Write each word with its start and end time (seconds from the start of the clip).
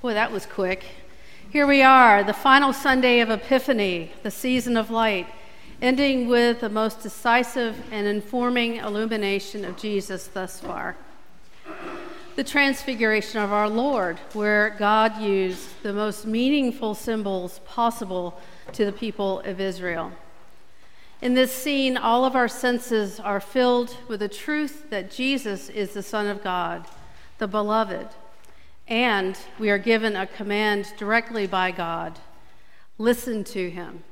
Boy, 0.00 0.14
that 0.14 0.30
was 0.30 0.46
quick. 0.46 0.84
Here 1.50 1.66
we 1.66 1.82
are, 1.82 2.22
the 2.22 2.32
final 2.32 2.72
Sunday 2.72 3.18
of 3.18 3.30
Epiphany, 3.30 4.12
the 4.22 4.30
season 4.30 4.76
of 4.76 4.92
light, 4.92 5.26
ending 5.82 6.28
with 6.28 6.60
the 6.60 6.68
most 6.68 7.02
decisive 7.02 7.76
and 7.90 8.06
informing 8.06 8.76
illumination 8.76 9.64
of 9.64 9.76
Jesus 9.76 10.28
thus 10.28 10.60
far. 10.60 10.96
The 12.36 12.44
transfiguration 12.44 13.40
of 13.40 13.52
our 13.52 13.68
Lord, 13.68 14.20
where 14.34 14.70
God 14.78 15.20
used 15.20 15.82
the 15.82 15.92
most 15.92 16.24
meaningful 16.24 16.94
symbols 16.94 17.58
possible 17.66 18.40
to 18.74 18.84
the 18.84 18.92
people 18.92 19.40
of 19.40 19.60
Israel. 19.60 20.12
In 21.20 21.34
this 21.34 21.50
scene, 21.50 21.96
all 21.96 22.24
of 22.24 22.36
our 22.36 22.46
senses 22.46 23.18
are 23.18 23.40
filled 23.40 23.96
with 24.06 24.20
the 24.20 24.28
truth 24.28 24.90
that 24.90 25.10
Jesus 25.10 25.68
is 25.68 25.92
the 25.92 26.04
Son 26.04 26.28
of 26.28 26.44
God, 26.44 26.86
the 27.38 27.48
beloved 27.48 28.06
and 28.88 29.38
we 29.58 29.70
are 29.70 29.78
given 29.78 30.16
a 30.16 30.26
command 30.26 30.92
directly 30.96 31.46
by 31.46 31.70
God 31.70 32.18
listen 32.98 33.44
to 33.44 33.70
him. 33.70 34.02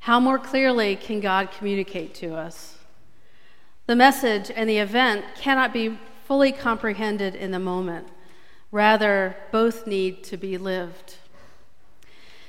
How 0.00 0.18
more 0.18 0.38
clearly 0.38 0.96
can 0.96 1.20
God 1.20 1.50
communicate 1.50 2.14
to 2.16 2.34
us? 2.34 2.78
The 3.86 3.96
message 3.96 4.50
and 4.54 4.68
the 4.68 4.78
event 4.78 5.24
cannot 5.36 5.72
be 5.72 5.98
fully 6.24 6.52
comprehended 6.52 7.34
in 7.34 7.50
the 7.50 7.58
moment. 7.58 8.08
Rather, 8.72 9.36
both 9.52 9.86
need 9.86 10.24
to 10.24 10.36
be 10.36 10.56
lived. 10.56 11.16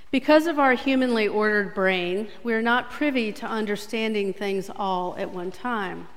Because 0.09 0.47
of 0.47 0.57
our 0.57 0.73
humanly 0.73 1.27
ordered 1.27 1.75
brain, 1.75 2.29
we 2.41 2.53
are 2.53 2.61
not 2.61 2.89
privy 2.89 3.31
to 3.33 3.45
understanding 3.45 4.33
things 4.33 4.71
all 4.75 5.15
at 5.17 5.31
one 5.31 5.51
time. 5.51 6.07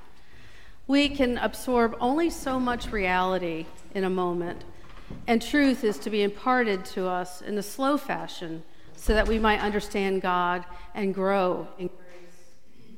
We 0.87 1.09
can 1.09 1.37
absorb 1.39 1.97
only 2.01 2.31
so 2.31 2.61
much 2.61 2.93
reality 2.93 3.67
in 3.93 4.05
a 4.05 4.11
moment 4.11 4.65
and 5.27 5.41
truth 5.41 5.85
is 5.85 5.99
to 5.99 6.11
be 6.11 6.23
imparted 6.23 6.85
to 6.87 7.07
us 7.07 7.43
in 7.43 7.57
a 7.59 7.63
slow 7.63 7.97
fashion 7.97 8.63
so 8.95 9.15
that 9.15 9.29
we 9.29 9.39
might 9.39 9.61
understand 9.61 10.23
God 10.23 10.65
and 10.95 11.15
grow 11.15 11.69
in 11.79 11.89
grace. 11.89 12.89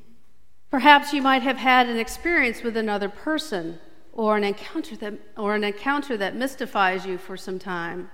Perhaps 0.69 1.13
you 1.13 1.21
might 1.21 1.43
have 1.43 1.57
had 1.57 1.87
an 1.87 1.97
experience 1.97 2.63
with 2.63 2.75
another 2.75 3.09
person 3.09 3.79
or 4.11 4.37
an 4.37 4.43
encounter 4.43 4.95
that, 4.97 5.13
or 5.37 5.55
an 5.55 5.63
encounter 5.63 6.17
that 6.17 6.35
mystifies 6.35 7.05
you 7.05 7.17
for 7.17 7.37
some 7.37 7.59
time. 7.59 8.09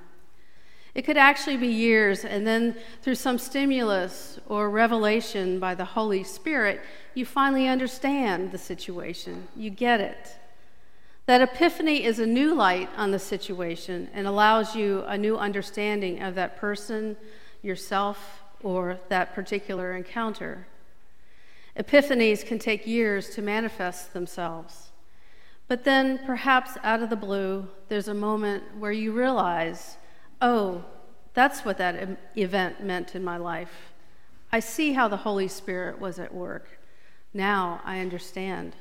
It 0.95 1.03
could 1.03 1.17
actually 1.17 1.57
be 1.57 1.67
years, 1.67 2.25
and 2.25 2.47
then 2.47 2.75
through 3.01 3.15
some 3.15 3.37
stimulus 3.37 4.39
or 4.47 4.69
revelation 4.69 5.59
by 5.59 5.75
the 5.75 5.85
Holy 5.85 6.23
Spirit, 6.23 6.81
you 7.13 7.25
finally 7.25 7.67
understand 7.67 8.51
the 8.51 8.57
situation. 8.57 9.47
You 9.55 9.69
get 9.69 10.01
it. 10.01 10.35
That 11.29 11.41
epiphany 11.41 12.05
is 12.05 12.17
a 12.17 12.25
new 12.25 12.55
light 12.55 12.89
on 12.97 13.11
the 13.11 13.19
situation 13.19 14.09
and 14.15 14.25
allows 14.25 14.75
you 14.75 15.03
a 15.05 15.15
new 15.15 15.37
understanding 15.37 16.23
of 16.23 16.33
that 16.33 16.57
person, 16.57 17.17
yourself, 17.61 18.41
or 18.63 18.99
that 19.09 19.35
particular 19.35 19.93
encounter. 19.93 20.65
Epiphanies 21.77 22.43
can 22.43 22.57
take 22.57 22.87
years 22.87 23.29
to 23.35 23.43
manifest 23.43 24.11
themselves. 24.11 24.89
But 25.67 25.83
then, 25.83 26.19
perhaps 26.25 26.77
out 26.83 27.03
of 27.03 27.11
the 27.11 27.15
blue, 27.15 27.67
there's 27.89 28.07
a 28.07 28.13
moment 28.15 28.63
where 28.79 28.91
you 28.91 29.11
realize, 29.11 29.97
oh, 30.41 30.83
that's 31.35 31.63
what 31.63 31.77
that 31.77 32.17
event 32.37 32.83
meant 32.83 33.13
in 33.13 33.23
my 33.23 33.37
life. 33.37 33.93
I 34.51 34.61
see 34.61 34.93
how 34.93 35.07
the 35.07 35.17
Holy 35.17 35.47
Spirit 35.47 35.99
was 35.99 36.17
at 36.17 36.33
work. 36.33 36.79
Now 37.35 37.81
I 37.85 37.99
understand. 37.99 38.75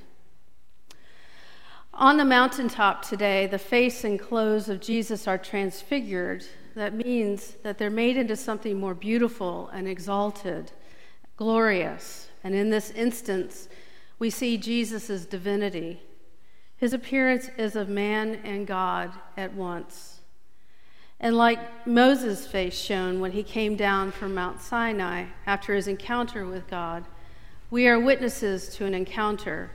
On 1.98 2.16
the 2.16 2.24
mountaintop 2.24 3.02
today, 3.02 3.48
the 3.48 3.58
face 3.58 4.04
and 4.04 4.20
clothes 4.20 4.68
of 4.68 4.80
Jesus 4.80 5.26
are 5.26 5.36
transfigured. 5.36 6.44
That 6.76 6.94
means 6.94 7.56
that 7.64 7.76
they're 7.76 7.90
made 7.90 8.16
into 8.16 8.36
something 8.36 8.78
more 8.78 8.94
beautiful 8.94 9.68
and 9.72 9.88
exalted, 9.88 10.70
glorious. 11.36 12.28
And 12.44 12.54
in 12.54 12.70
this 12.70 12.92
instance, 12.92 13.68
we 14.20 14.30
see 14.30 14.56
Jesus' 14.58 15.26
divinity. 15.26 16.00
His 16.76 16.92
appearance 16.92 17.50
is 17.58 17.74
of 17.74 17.88
man 17.88 18.36
and 18.44 18.64
God 18.64 19.10
at 19.36 19.54
once. 19.54 20.20
And 21.18 21.36
like 21.36 21.84
Moses' 21.84 22.46
face 22.46 22.78
shone 22.78 23.18
when 23.18 23.32
he 23.32 23.42
came 23.42 23.74
down 23.74 24.12
from 24.12 24.36
Mount 24.36 24.62
Sinai 24.62 25.24
after 25.46 25.74
his 25.74 25.88
encounter 25.88 26.46
with 26.46 26.68
God, 26.68 27.06
we 27.72 27.88
are 27.88 27.98
witnesses 27.98 28.68
to 28.76 28.84
an 28.84 28.94
encounter 28.94 29.72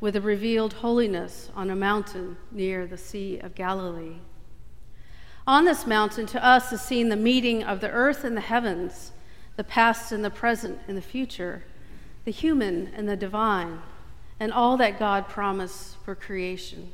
with 0.00 0.16
a 0.16 0.20
revealed 0.20 0.74
holiness 0.74 1.50
on 1.54 1.70
a 1.70 1.76
mountain 1.76 2.36
near 2.52 2.86
the 2.86 2.98
Sea 2.98 3.38
of 3.38 3.54
Galilee. 3.54 4.16
On 5.46 5.64
this 5.64 5.86
mountain, 5.86 6.26
to 6.26 6.44
us, 6.44 6.72
is 6.72 6.82
seen 6.82 7.08
the 7.08 7.16
meeting 7.16 7.62
of 7.62 7.80
the 7.80 7.90
earth 7.90 8.24
and 8.24 8.36
the 8.36 8.42
heavens, 8.42 9.12
the 9.56 9.64
past 9.64 10.12
and 10.12 10.24
the 10.24 10.30
present 10.30 10.80
and 10.88 10.96
the 10.96 11.02
future, 11.02 11.62
the 12.24 12.32
human 12.32 12.90
and 12.94 13.08
the 13.08 13.16
divine, 13.16 13.80
and 14.38 14.52
all 14.52 14.76
that 14.76 14.98
God 14.98 15.28
promised 15.28 15.96
for 16.04 16.14
creation. 16.14 16.92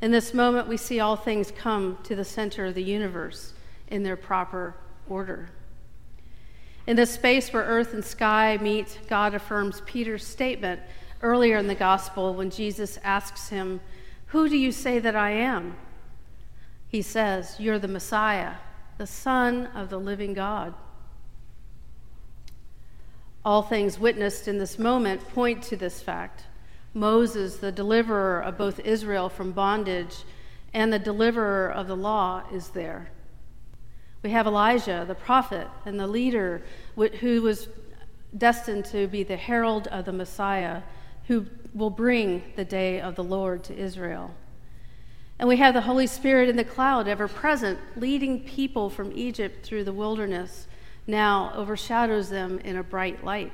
In 0.00 0.10
this 0.10 0.32
moment, 0.32 0.68
we 0.68 0.78
see 0.78 1.00
all 1.00 1.16
things 1.16 1.50
come 1.50 1.98
to 2.04 2.14
the 2.14 2.24
center 2.24 2.66
of 2.66 2.74
the 2.74 2.82
universe 2.82 3.52
in 3.88 4.04
their 4.04 4.16
proper 4.16 4.74
order. 5.08 5.50
In 6.86 6.96
this 6.96 7.10
space 7.10 7.52
where 7.52 7.64
earth 7.64 7.92
and 7.92 8.04
sky 8.04 8.58
meet, 8.62 9.00
God 9.08 9.34
affirms 9.34 9.82
Peter's 9.84 10.26
statement 10.26 10.80
earlier 11.22 11.56
in 11.56 11.66
the 11.66 11.74
gospel 11.74 12.34
when 12.34 12.50
Jesus 12.50 12.98
asks 13.02 13.48
him, 13.48 13.80
Who 14.26 14.48
do 14.48 14.56
you 14.56 14.72
say 14.72 14.98
that 14.98 15.16
I 15.16 15.30
am? 15.30 15.76
He 16.88 17.02
says, 17.02 17.56
You're 17.58 17.78
the 17.78 17.88
Messiah, 17.88 18.54
the 18.98 19.06
Son 19.06 19.66
of 19.68 19.90
the 19.90 19.98
living 19.98 20.34
God. 20.34 20.74
All 23.44 23.62
things 23.62 23.98
witnessed 23.98 24.48
in 24.48 24.58
this 24.58 24.78
moment 24.78 25.26
point 25.28 25.62
to 25.64 25.76
this 25.76 26.02
fact. 26.02 26.44
Moses, 26.92 27.56
the 27.56 27.72
deliverer 27.72 28.40
of 28.42 28.58
both 28.58 28.80
Israel 28.80 29.28
from 29.28 29.52
bondage 29.52 30.24
and 30.74 30.92
the 30.92 30.98
deliverer 30.98 31.70
of 31.70 31.86
the 31.86 31.96
law, 31.96 32.42
is 32.52 32.68
there. 32.68 33.10
We 34.22 34.30
have 34.30 34.46
Elijah, 34.46 35.04
the 35.06 35.14
prophet, 35.14 35.68
and 35.86 35.98
the 35.98 36.06
leader 36.06 36.62
who 37.20 37.42
was 37.42 37.68
destined 38.36 38.84
to 38.86 39.06
be 39.06 39.22
the 39.22 39.36
herald 39.36 39.86
of 39.88 40.04
the 40.04 40.12
Messiah 40.12 40.82
who 41.28 41.46
will 41.74 41.90
bring 41.90 42.42
the 42.56 42.64
day 42.64 43.00
of 43.00 43.14
the 43.14 43.24
Lord 43.24 43.62
to 43.64 43.76
Israel. 43.76 44.34
And 45.38 45.48
we 45.48 45.56
have 45.56 45.72
the 45.72 45.80
Holy 45.80 46.06
Spirit 46.06 46.48
in 46.48 46.56
the 46.56 46.64
cloud, 46.64 47.08
ever 47.08 47.26
present, 47.26 47.78
leading 47.96 48.40
people 48.40 48.90
from 48.90 49.12
Egypt 49.14 49.64
through 49.64 49.84
the 49.84 49.92
wilderness, 49.92 50.66
now 51.06 51.52
overshadows 51.54 52.28
them 52.28 52.58
in 52.58 52.76
a 52.76 52.82
bright 52.82 53.24
light. 53.24 53.52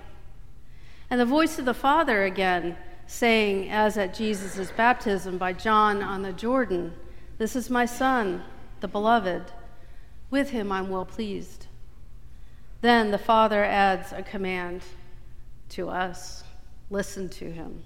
And 1.10 1.20
the 1.20 1.26
voice 1.26 1.58
of 1.58 1.64
the 1.64 1.74
Father 1.74 2.24
again, 2.24 2.76
saying, 3.06 3.70
as 3.70 3.96
at 3.96 4.14
Jesus' 4.14 4.72
baptism 4.72 5.38
by 5.38 5.52
John 5.52 6.02
on 6.02 6.22
the 6.22 6.32
Jordan, 6.32 6.92
This 7.38 7.54
is 7.54 7.70
my 7.70 7.86
Son, 7.86 8.42
the 8.80 8.88
beloved. 8.88 9.52
With 10.28 10.50
him 10.50 10.72
I'm 10.72 10.90
well 10.90 11.04
pleased. 11.04 11.66
Then 12.80 13.12
the 13.12 13.18
Father 13.18 13.62
adds 13.62 14.12
a 14.12 14.22
command 14.22 14.82
to 15.70 15.88
us 15.88 16.42
listen 16.90 17.28
to 17.28 17.50
him. 17.50 17.82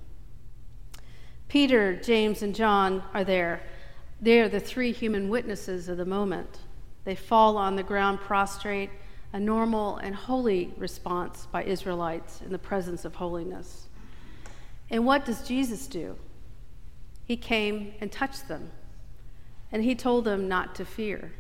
Peter, 1.49 1.97
James, 1.97 2.43
and 2.43 2.55
John 2.55 3.03
are 3.13 3.25
there. 3.25 3.63
They 4.21 4.41
are 4.41 4.49
the 4.49 4.61
three 4.61 4.93
human 4.93 5.29
witnesses 5.29 5.89
of 5.89 5.97
the 5.97 6.05
moment. 6.05 6.59
They 7.05 7.15
fall 7.15 7.57
on 7.57 7.77
the 7.77 7.83
ground 7.83 8.21
prostrate, 8.21 8.91
a 9.33 9.41
normal 9.41 9.97
and 9.97 10.15
holy 10.15 10.73
response 10.77 11.47
by 11.51 11.65
Israelites 11.65 12.41
in 12.43 12.53
the 12.53 12.59
presence 12.59 13.05
of 13.05 13.15
holiness. 13.15 13.89
And 14.91 15.07
what 15.07 15.25
does 15.25 15.47
Jesus 15.47 15.87
do? 15.87 16.17
He 17.25 17.37
came 17.37 17.95
and 18.01 18.11
touched 18.11 18.49
them, 18.49 18.71
and 19.71 19.85
he 19.85 19.95
told 19.95 20.25
them 20.25 20.49
not 20.49 20.75
to 20.77 20.85
fear. 20.85 21.33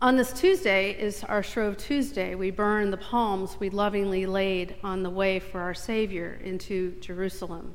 On 0.00 0.16
this 0.16 0.32
Tuesday 0.32 0.92
is 0.92 1.24
our 1.24 1.42
Shrove 1.42 1.76
Tuesday. 1.76 2.36
We 2.36 2.52
burn 2.52 2.92
the 2.92 2.96
palms 2.96 3.56
we 3.58 3.68
lovingly 3.68 4.26
laid 4.26 4.76
on 4.84 5.02
the 5.02 5.10
way 5.10 5.40
for 5.40 5.60
our 5.60 5.74
Savior 5.74 6.38
into 6.44 6.92
Jerusalem. 7.00 7.74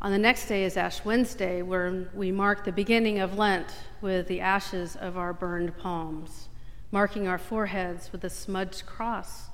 On 0.00 0.12
the 0.12 0.18
next 0.18 0.46
day 0.46 0.62
is 0.62 0.76
Ash 0.76 1.04
Wednesday, 1.04 1.60
where 1.60 2.08
we 2.14 2.30
mark 2.30 2.64
the 2.64 2.70
beginning 2.70 3.18
of 3.18 3.36
Lent 3.36 3.66
with 4.00 4.28
the 4.28 4.40
ashes 4.40 4.94
of 4.94 5.18
our 5.18 5.32
burned 5.32 5.76
palms, 5.76 6.50
marking 6.92 7.26
our 7.26 7.38
foreheads 7.38 8.12
with 8.12 8.22
a 8.22 8.30
smudged 8.30 8.86
cross, 8.86 9.48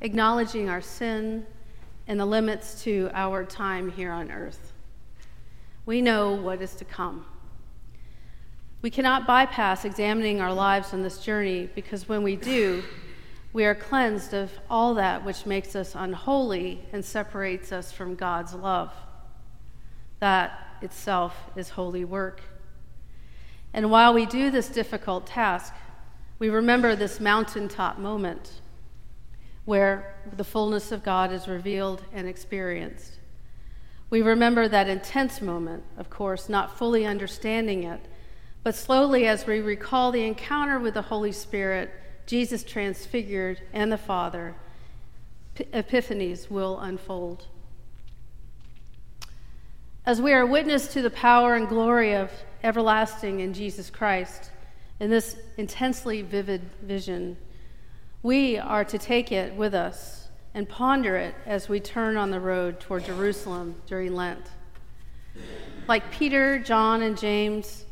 acknowledging 0.00 0.68
our 0.68 0.80
sin 0.80 1.46
and 2.08 2.18
the 2.18 2.26
limits 2.26 2.82
to 2.82 3.08
our 3.14 3.44
time 3.44 3.92
here 3.92 4.10
on 4.10 4.32
earth. 4.32 4.72
We 5.86 6.02
know 6.02 6.32
what 6.32 6.60
is 6.60 6.74
to 6.74 6.84
come. 6.84 7.24
We 8.82 8.90
cannot 8.90 9.28
bypass 9.28 9.84
examining 9.84 10.40
our 10.40 10.52
lives 10.52 10.92
on 10.92 11.02
this 11.02 11.18
journey 11.18 11.70
because 11.72 12.08
when 12.08 12.24
we 12.24 12.34
do, 12.34 12.82
we 13.52 13.64
are 13.64 13.76
cleansed 13.76 14.34
of 14.34 14.50
all 14.68 14.94
that 14.94 15.24
which 15.24 15.46
makes 15.46 15.76
us 15.76 15.94
unholy 15.94 16.84
and 16.92 17.04
separates 17.04 17.70
us 17.70 17.92
from 17.92 18.16
God's 18.16 18.54
love. 18.54 18.92
That 20.18 20.78
itself 20.82 21.36
is 21.54 21.70
holy 21.70 22.04
work. 22.04 22.40
And 23.72 23.88
while 23.88 24.12
we 24.12 24.26
do 24.26 24.50
this 24.50 24.68
difficult 24.68 25.28
task, 25.28 25.72
we 26.40 26.48
remember 26.48 26.96
this 26.96 27.20
mountaintop 27.20 27.98
moment 27.98 28.62
where 29.64 30.16
the 30.36 30.42
fullness 30.42 30.90
of 30.90 31.04
God 31.04 31.32
is 31.32 31.46
revealed 31.46 32.02
and 32.12 32.26
experienced. 32.26 33.20
We 34.10 34.22
remember 34.22 34.66
that 34.66 34.88
intense 34.88 35.40
moment, 35.40 35.84
of 35.96 36.10
course, 36.10 36.48
not 36.48 36.76
fully 36.76 37.06
understanding 37.06 37.84
it, 37.84 38.00
but 38.62 38.74
slowly 38.74 39.26
as 39.26 39.46
we 39.46 39.60
recall 39.60 40.12
the 40.12 40.24
encounter 40.24 40.78
with 40.78 40.94
the 40.94 41.02
Holy 41.02 41.32
Spirit, 41.32 41.90
Jesus 42.26 42.62
transfigured, 42.62 43.60
and 43.72 43.90
the 43.90 43.98
Father, 43.98 44.54
epiphanies 45.56 46.50
will 46.50 46.78
unfold. 46.78 47.46
As 50.06 50.20
we 50.20 50.32
are 50.32 50.46
witness 50.46 50.92
to 50.94 51.02
the 51.02 51.10
power 51.10 51.54
and 51.54 51.68
glory 51.68 52.14
of 52.14 52.30
everlasting 52.62 53.40
in 53.40 53.52
Jesus 53.52 53.90
Christ, 53.90 54.50
in 55.00 55.10
this 55.10 55.36
intensely 55.56 56.22
vivid 56.22 56.62
vision, 56.82 57.36
we 58.22 58.56
are 58.58 58.84
to 58.84 58.98
take 58.98 59.32
it 59.32 59.54
with 59.54 59.74
us 59.74 60.28
and 60.54 60.68
ponder 60.68 61.16
it 61.16 61.34
as 61.46 61.68
we 61.68 61.80
turn 61.80 62.16
on 62.16 62.30
the 62.30 62.40
road 62.40 62.78
toward 62.78 63.04
Jerusalem 63.04 63.74
during 63.86 64.14
Lent. 64.14 64.46
Like 65.88 66.10
Peter, 66.12 66.58
John, 66.58 67.02
and 67.02 67.18
James, 67.18 67.84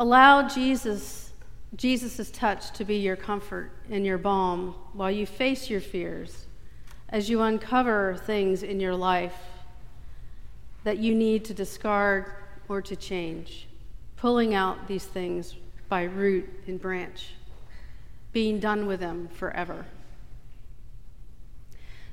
allow 0.00 0.48
Jesus 0.48 1.30
Jesus' 1.76 2.30
touch 2.32 2.72
to 2.72 2.84
be 2.84 2.96
your 2.96 3.14
comfort 3.14 3.70
and 3.90 4.04
your 4.04 4.18
balm 4.18 4.74
while 4.92 5.10
you 5.10 5.24
face 5.24 5.70
your 5.70 5.80
fears, 5.80 6.46
as 7.10 7.30
you 7.30 7.42
uncover 7.42 8.16
things 8.26 8.64
in 8.64 8.80
your 8.80 8.96
life 8.96 9.36
that 10.82 10.98
you 10.98 11.14
need 11.14 11.44
to 11.44 11.54
discard 11.54 12.32
or 12.68 12.82
to 12.82 12.96
change, 12.96 13.68
pulling 14.16 14.52
out 14.52 14.88
these 14.88 15.04
things 15.04 15.54
by 15.88 16.02
root 16.02 16.48
and 16.66 16.80
branch, 16.80 17.34
being 18.32 18.58
done 18.58 18.86
with 18.86 18.98
them 18.98 19.28
forever. 19.28 19.84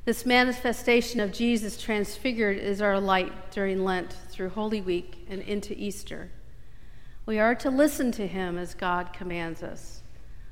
This 0.05 0.25
manifestation 0.25 1.19
of 1.19 1.33
Jesus 1.33 1.81
transfigured 1.81 2.57
is 2.57 2.81
our 2.81 2.99
light 2.99 3.51
during 3.51 3.83
Lent 3.83 4.13
through 4.29 4.49
Holy 4.49 4.81
Week 4.81 5.25
and 5.29 5.41
into 5.41 5.73
Easter. 5.75 6.29
We 7.27 7.39
are 7.39 7.55
to 7.55 7.69
listen 7.69 8.13
to 8.13 8.25
him 8.25 8.57
as 8.57 8.73
God 8.73 9.11
commands 9.11 9.61
us. 9.61 10.01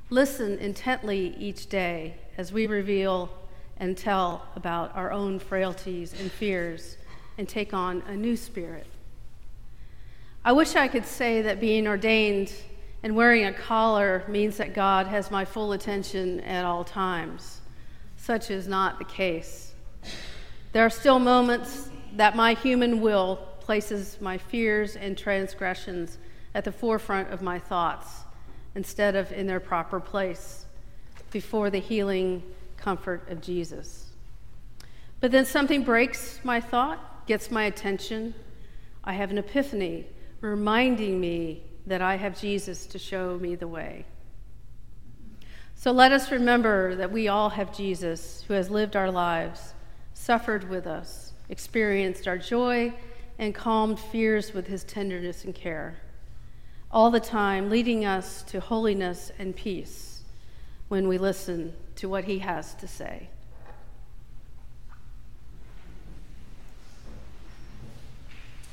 Listen 0.09 0.57
intently 0.59 1.33
each 1.39 1.67
day 1.67 2.15
as 2.37 2.51
we 2.51 2.67
reveal 2.67 3.29
and 3.77 3.97
tell 3.97 4.45
about 4.57 4.93
our 4.93 5.09
own 5.13 5.39
frailties 5.39 6.13
and 6.19 6.29
fears 6.29 6.97
and 7.37 7.47
take 7.47 7.73
on 7.73 8.03
a 8.07 8.15
new 8.17 8.35
spirit. 8.35 8.87
I 10.43 10.51
wish 10.51 10.75
I 10.75 10.89
could 10.89 11.05
say 11.05 11.41
that 11.43 11.61
being 11.61 11.87
ordained 11.87 12.51
and 13.03 13.15
wearing 13.15 13.45
a 13.45 13.53
collar 13.53 14.25
means 14.27 14.57
that 14.57 14.73
God 14.73 15.07
has 15.07 15.31
my 15.31 15.45
full 15.45 15.71
attention 15.71 16.41
at 16.41 16.65
all 16.65 16.83
times. 16.83 17.61
Such 18.17 18.51
is 18.51 18.67
not 18.67 18.99
the 18.99 19.05
case. 19.05 19.71
There 20.73 20.85
are 20.85 20.89
still 20.89 21.19
moments 21.19 21.89
that 22.17 22.35
my 22.35 22.53
human 22.53 22.99
will 22.99 23.37
places 23.61 24.17
my 24.19 24.37
fears 24.37 24.97
and 24.97 25.17
transgressions 25.17 26.17
at 26.55 26.63
the 26.63 26.71
forefront 26.71 27.31
of 27.31 27.41
my 27.41 27.59
thoughts 27.59 28.23
instead 28.75 29.15
of 29.15 29.31
in 29.33 29.45
their 29.45 29.59
proper 29.59 29.99
place 29.99 30.65
before 31.29 31.69
the 31.69 31.79
healing 31.79 32.41
comfort 32.77 33.29
of 33.29 33.41
Jesus. 33.41 34.07
But 35.19 35.31
then 35.31 35.45
something 35.45 35.83
breaks 35.83 36.39
my 36.43 36.61
thought, 36.61 37.27
gets 37.27 37.51
my 37.51 37.65
attention. 37.65 38.33
I 39.03 39.13
have 39.13 39.31
an 39.31 39.37
epiphany 39.37 40.07
reminding 40.39 41.19
me 41.19 41.61
that 41.87 42.01
I 42.01 42.15
have 42.15 42.39
Jesus 42.39 42.85
to 42.87 42.97
show 42.97 43.37
me 43.37 43.55
the 43.55 43.67
way. 43.67 44.05
So 45.75 45.91
let 45.91 46.13
us 46.13 46.31
remember 46.31 46.95
that 46.95 47.11
we 47.11 47.27
all 47.27 47.49
have 47.49 47.75
Jesus 47.75 48.45
who 48.47 48.53
has 48.53 48.69
lived 48.69 48.95
our 48.95 49.11
lives, 49.11 49.73
suffered 50.13 50.69
with 50.69 50.87
us, 50.87 51.33
experienced 51.49 52.29
our 52.29 52.37
joy, 52.37 52.93
and 53.37 53.53
calmed 53.53 53.99
fears 53.99 54.53
with 54.53 54.67
his 54.67 54.85
tenderness 54.85 55.43
and 55.43 55.53
care 55.53 55.97
all 56.95 57.11
the 57.11 57.19
time, 57.19 57.69
leading 57.69 58.05
us 58.05 58.41
to 58.43 58.61
holiness 58.61 59.29
and 59.37 59.53
peace 59.53 60.21
when 60.87 61.09
we 61.09 61.17
listen 61.17 61.73
to 61.97 62.07
what 62.07 62.23
he 62.23 62.39
has 62.39 62.73
to 62.75 62.87
say. 62.87 63.27